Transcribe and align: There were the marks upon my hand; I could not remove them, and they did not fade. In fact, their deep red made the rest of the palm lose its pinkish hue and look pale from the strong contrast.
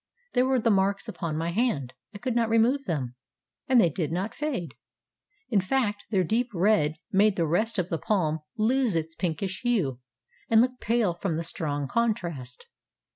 There 0.33 0.47
were 0.47 0.57
the 0.57 0.71
marks 0.71 1.07
upon 1.07 1.37
my 1.37 1.51
hand; 1.51 1.93
I 2.11 2.17
could 2.17 2.35
not 2.35 2.49
remove 2.49 2.85
them, 2.85 3.13
and 3.67 3.79
they 3.79 3.89
did 3.91 4.11
not 4.11 4.33
fade. 4.33 4.73
In 5.51 5.61
fact, 5.61 6.05
their 6.09 6.23
deep 6.23 6.49
red 6.55 6.95
made 7.11 7.35
the 7.35 7.45
rest 7.45 7.77
of 7.77 7.89
the 7.89 7.99
palm 7.99 8.39
lose 8.57 8.95
its 8.95 9.13
pinkish 9.13 9.61
hue 9.61 9.99
and 10.49 10.59
look 10.59 10.79
pale 10.79 11.13
from 11.13 11.35
the 11.35 11.43
strong 11.43 11.87
contrast. 11.87 12.65